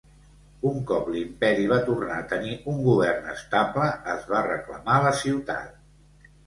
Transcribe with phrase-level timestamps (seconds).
[0.69, 6.31] Un cop l'imperi va tornar a tenir un govern estable, es va reclamar la ciutat.